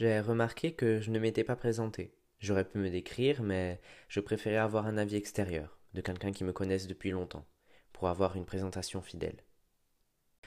[0.00, 2.14] J'ai remarqué que je ne m'étais pas présenté.
[2.38, 6.54] J'aurais pu me décrire, mais je préférais avoir un avis extérieur, de quelqu'un qui me
[6.54, 7.44] connaisse depuis longtemps,
[7.92, 9.44] pour avoir une présentation fidèle.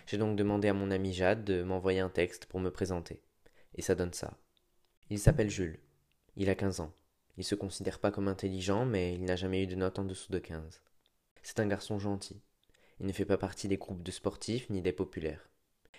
[0.08, 3.22] J'ai donc demandé à mon ami Jade de m'envoyer un texte pour me présenter.
[3.76, 4.40] Et ça donne ça.
[5.12, 5.78] Il s'appelle Jules.
[6.36, 6.92] Il a 15 ans.
[7.38, 10.32] Il se considère pas comme intelligent, mais il n'a jamais eu de note en dessous
[10.32, 10.82] de 15.
[11.44, 12.42] C'est un garçon gentil.
[13.00, 15.48] Il ne fait pas partie des groupes de sportifs ni des populaires.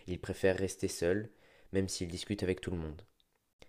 [0.09, 1.31] Il préfère rester seul,
[1.73, 3.05] même s'il discute avec tout le monde.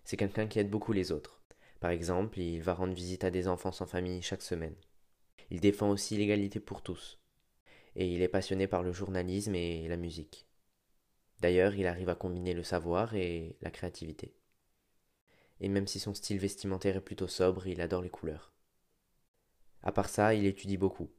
[0.05, 1.41] C'est quelqu'un qui aide beaucoup les autres.
[1.79, 4.75] Par exemple, il va rendre visite à des enfants sans famille chaque semaine.
[5.49, 7.19] Il défend aussi l'égalité pour tous.
[7.95, 10.47] Et il est passionné par le journalisme et la musique.
[11.39, 14.35] D'ailleurs, il arrive à combiner le savoir et la créativité.
[15.59, 18.53] Et même si son style vestimentaire est plutôt sobre, il adore les couleurs.
[19.81, 21.09] À part ça, il étudie beaucoup.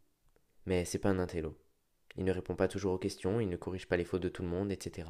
[0.64, 1.58] Mais c'est pas un intello.
[2.16, 4.42] Il ne répond pas toujours aux questions, il ne corrige pas les fautes de tout
[4.42, 5.08] le monde, etc.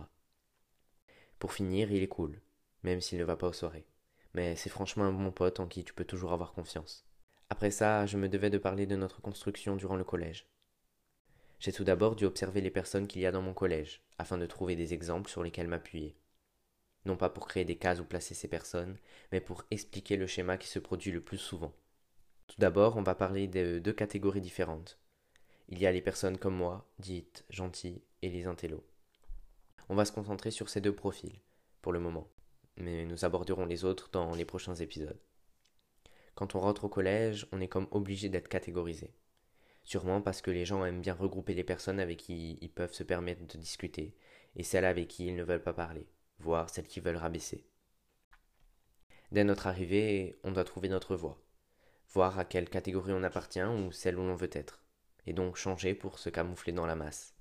[1.39, 2.41] Pour finir, il est cool,
[2.83, 3.87] même s'il ne va pas aux soirées.
[4.35, 7.07] Mais c'est franchement un bon pote en qui tu peux toujours avoir confiance.
[7.49, 10.47] Après ça, je me devais de parler de notre construction durant le collège.
[11.59, 14.47] J'ai tout d'abord dû observer les personnes qu'il y a dans mon collège, afin de
[14.47, 16.17] trouver des exemples sur lesquels m'appuyer.
[17.07, 18.99] Non pas pour créer des cases où placer ces personnes,
[19.33, 21.73] mais pour expliquer le schéma qui se produit le plus souvent.
[22.49, 24.99] Tout d'abord, on va parler de deux catégories différentes.
[25.69, 28.85] Il y a les personnes comme moi, dites gentilles, et les intellos.
[29.89, 31.41] On va se concentrer sur ces deux profils,
[31.81, 32.29] pour le moment,
[32.77, 35.21] mais nous aborderons les autres dans les prochains épisodes.
[36.35, 39.15] Quand on rentre au collège, on est comme obligé d'être catégorisé.
[39.85, 43.05] Sûrement parce que les gens aiment bien regrouper les personnes avec qui ils peuvent se
[43.05, 44.17] permettre de discuter,
[44.55, 47.67] et celles avec qui ils ne veulent pas parler, voire celles qui veulent rabaisser.
[49.33, 51.41] Dès notre arrivée, on doit trouver notre voie,
[52.13, 54.85] voir à quelle catégorie on appartient ou celle où l'on veut être,
[55.27, 57.35] et donc changer pour se camoufler dans la masse.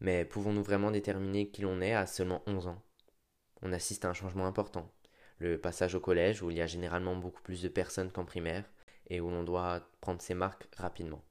[0.00, 2.82] Mais pouvons-nous vraiment déterminer qui l'on est à seulement 11 ans?
[3.62, 4.90] On assiste à un changement important,
[5.38, 8.70] le passage au collège où il y a généralement beaucoup plus de personnes qu'en primaire
[9.08, 11.22] et où l'on doit prendre ses marques rapidement.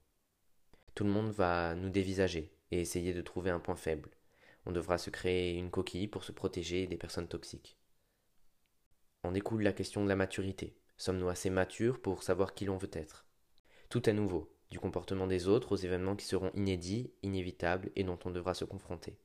[0.94, 4.10] Tout le monde va nous dévisager et essayer de trouver un point faible.
[4.66, 7.76] On devra se créer une coquille pour se protéger des personnes toxiques.
[9.22, 10.76] En découle la question de la maturité.
[10.96, 13.26] Sommes-nous assez matures pour savoir qui l'on veut être?
[13.88, 18.18] Tout est nouveau, du comportement des autres aux événements qui seront inédits, inévitables et dont
[18.24, 19.18] on devra se confronter.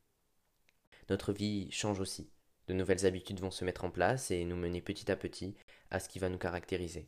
[1.09, 2.31] Notre vie change aussi.
[2.67, 5.55] De nouvelles habitudes vont se mettre en place et nous mener petit à petit
[5.91, 7.07] à ce qui va nous caractériser.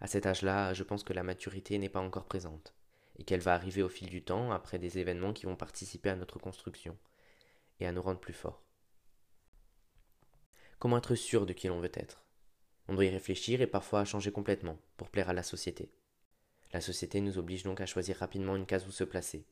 [0.00, 2.74] À cet âge-là, je pense que la maturité n'est pas encore présente,
[3.18, 6.16] et qu'elle va arriver au fil du temps après des événements qui vont participer à
[6.16, 6.98] notre construction,
[7.80, 8.62] et à nous rendre plus forts.
[10.78, 12.24] Comment être sûr de qui l'on veut être?
[12.88, 15.92] On doit y réfléchir et parfois changer complètement, pour plaire à la société.
[16.72, 19.46] La société nous oblige donc à choisir rapidement une case où se placer.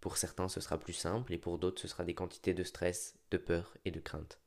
[0.00, 3.16] Pour certains, ce sera plus simple et pour d'autres, ce sera des quantités de stress,
[3.30, 4.38] de peur et de crainte.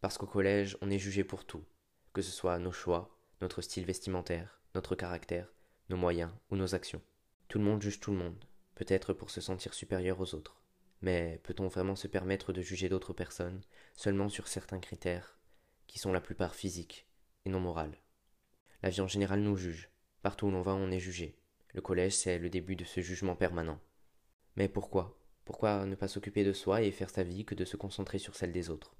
[0.00, 1.64] Parce qu'au collège, on est jugé pour tout,
[2.12, 5.52] que ce soit nos choix, notre style vestimentaire, notre caractère,
[5.88, 7.02] nos moyens ou nos actions.
[7.48, 10.60] Tout le monde juge tout le monde, peut-être pour se sentir supérieur aux autres.
[11.02, 13.60] Mais peut-on vraiment se permettre de juger d'autres personnes
[13.94, 15.38] seulement sur certains critères,
[15.86, 17.06] qui sont la plupart physiques
[17.44, 17.98] et non morales?
[18.82, 19.90] La vie en général nous juge,
[20.26, 21.36] Partout où l'on va, on est jugé.
[21.72, 23.78] Le collège, c'est le début de ce jugement permanent.
[24.56, 25.16] Mais pourquoi?
[25.44, 28.34] Pourquoi ne pas s'occuper de soi et faire sa vie que de se concentrer sur
[28.34, 28.96] celle des autres?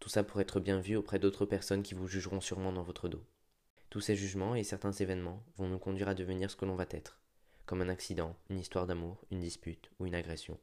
[0.00, 3.08] Tout ça pour être bien vu auprès d'autres personnes qui vous jugeront sûrement dans votre
[3.08, 3.24] dos.
[3.90, 6.86] Tous ces jugements et certains événements vont nous conduire à devenir ce que l'on va
[6.90, 7.20] être,
[7.66, 10.58] comme un accident, une histoire d'amour, une dispute ou une agression.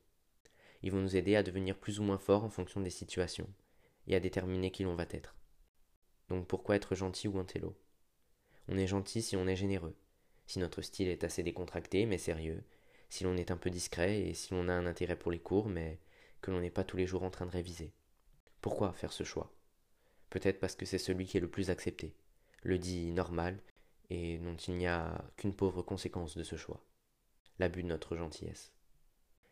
[0.84, 3.48] Ils vont nous aider à devenir plus ou moins forts en fonction des situations,
[4.08, 5.36] et à déterminer qui l'on va être.
[6.30, 7.46] Donc pourquoi être gentil ou un
[8.68, 9.96] on est gentil si on est généreux,
[10.46, 12.64] si notre style est assez décontracté mais sérieux,
[13.10, 15.68] si l'on est un peu discret et si l'on a un intérêt pour les cours
[15.68, 16.00] mais
[16.42, 17.92] que l'on n'est pas tous les jours en train de réviser.
[18.62, 19.52] Pourquoi faire ce choix?
[20.30, 22.16] Peut-être parce que c'est celui qui est le plus accepté,
[22.64, 23.62] le dit normal,
[24.10, 26.84] et dont il n'y a qu'une pauvre conséquence de ce choix,
[27.60, 28.72] l'abus de notre gentillesse.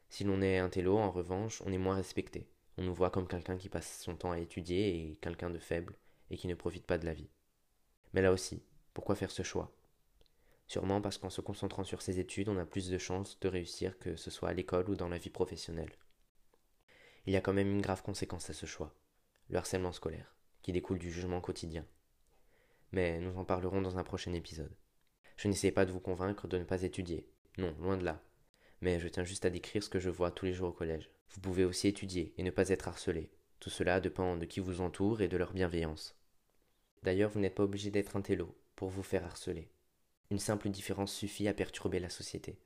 [0.10, 2.48] Si l'on est un télo, en revanche, on est moins respecté.
[2.78, 5.96] On nous voit comme quelqu'un qui passe son temps à étudier et quelqu'un de faible
[6.30, 7.30] et qui ne profite pas de la vie.
[8.14, 8.64] Mais là aussi,
[8.94, 9.72] pourquoi faire ce choix?
[10.68, 13.98] Sûrement parce qu'en se concentrant sur ses études, on a plus de chances de réussir
[13.98, 15.92] que ce soit à l'école ou dans la vie professionnelle.
[17.26, 18.94] Il y a quand même une grave conséquence à ce choix,
[19.50, 21.86] le harcèlement scolaire, qui découle du jugement quotidien.
[22.92, 24.76] Mais nous en parlerons dans un prochain épisode.
[25.38, 28.24] Je n'essaie pas de vous convaincre de ne pas étudier, non, loin de là.
[28.82, 31.10] Mais je tiens juste à décrire ce que je vois tous les jours au collège.
[31.32, 33.30] Vous pouvez aussi étudier et ne pas être harcelé.
[33.60, 36.16] Tout cela dépend de qui vous entoure et de leur bienveillance.
[37.04, 39.70] D'ailleurs, vous n'êtes pas obligé d'être un télo pour vous faire harceler.
[40.32, 42.62] Une simple différence suffit à perturber la société.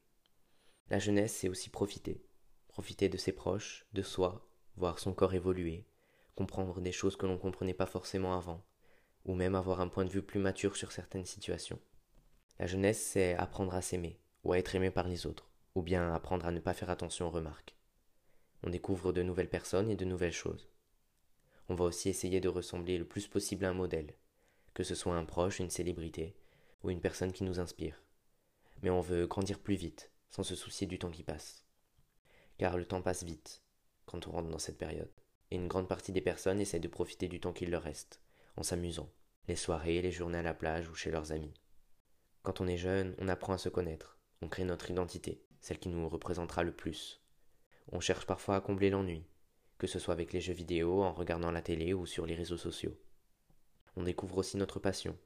[0.90, 2.24] La jeunesse, c'est aussi profiter.
[2.68, 5.86] Profiter de ses proches, de soi, voir son corps évoluer,
[6.36, 8.64] comprendre des choses que l'on ne comprenait pas forcément avant,
[9.26, 11.80] ou même avoir un point de vue plus mature sur certaines situations.
[12.60, 16.14] La jeunesse, c'est apprendre à s'aimer, ou à être aimé par les autres, ou bien
[16.14, 17.76] apprendre à ne pas faire attention aux remarques.
[18.64, 20.70] On découvre de nouvelles personnes et de nouvelles choses.
[21.70, 24.14] On va aussi essayer de ressembler le plus possible à un modèle,
[24.74, 26.36] que ce soit un proche, une célébrité,
[26.84, 28.04] ou une personne qui nous inspire.
[28.82, 31.66] Mais on veut grandir plus vite, sans se soucier du temps qui passe.
[32.58, 33.64] Car le temps passe vite,
[34.06, 35.12] quand on rentre dans cette période,
[35.52, 38.22] et une grande partie des personnes essaient de profiter du temps qu'il leur reste,
[38.58, 39.10] en s'amusant,
[39.48, 41.54] les soirées, les journées à la plage ou chez leurs amis.
[42.42, 45.90] Quand on est jeune, on apprend à se connaître, on crée notre identité, celle qui
[45.90, 47.22] nous représentera le plus.
[47.92, 49.26] On cherche parfois à combler l'ennui,
[49.78, 52.58] que ce soit avec les jeux vidéo, en regardant la télé ou sur les réseaux
[52.58, 52.98] sociaux.
[53.96, 55.18] On découvre aussi notre passion,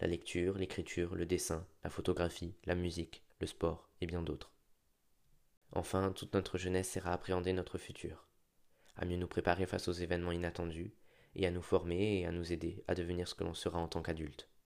[0.00, 4.52] la lecture, l'écriture, le dessin, la photographie, la musique, le sport et bien d'autres.
[5.72, 8.28] Enfin, toute notre jeunesse sert à appréhender notre futur,
[9.00, 10.92] à mieux nous préparer face aux événements inattendus,
[11.34, 13.88] et à nous former et à nous aider à devenir ce que l'on sera en
[13.88, 14.50] tant qu'adulte.